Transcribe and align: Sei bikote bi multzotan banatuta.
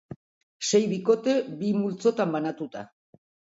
Sei 0.69 0.81
bikote 0.93 1.35
bi 1.61 1.75
multzotan 1.83 2.35
banatuta. 2.39 2.85